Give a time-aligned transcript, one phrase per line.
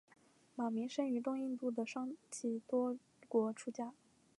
[0.55, 3.93] 马鸣生于东印度的桑岐多国出家。